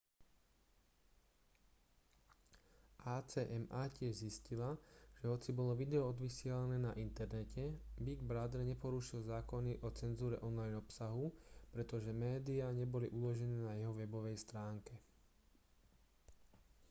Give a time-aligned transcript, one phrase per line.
[3.15, 4.71] acma tiež zistila
[5.21, 7.65] že hoci bolo video odvysielané na internete
[8.05, 11.25] big brother neporušil zákony o cenzúre online obsahu
[11.73, 14.93] pretože médiá neboli uložené na jeho webovej stránke